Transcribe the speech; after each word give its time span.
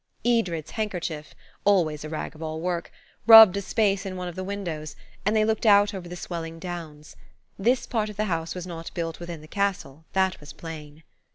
Edred's 0.25 0.71
handkerchief–always 0.71 2.03
a 2.03 2.09
rag 2.09 2.33
of 2.33 2.41
all 2.41 2.59
work–rubbed 2.59 3.55
a 3.55 3.61
space 3.61 4.03
in 4.03 4.15
one 4.15 4.27
of 4.27 4.35
the 4.35 4.43
windows, 4.43 4.95
and 5.27 5.35
they 5.35 5.45
looked 5.45 5.67
out 5.67 5.93
over 5.93 6.09
the 6.09 6.15
swelling 6.15 6.57
downs. 6.57 7.15
This 7.59 7.85
part 7.85 8.09
of 8.09 8.17
the 8.17 8.25
house 8.25 8.55
was 8.55 8.65
not 8.65 8.89
built 8.95 9.19
within 9.19 9.41
the 9.41 9.47
castle, 9.47 10.05
that 10.13 10.39
was 10.39 10.53
plain. 10.53 11.03